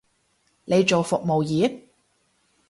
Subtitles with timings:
[0.65, 1.79] 你做服務業？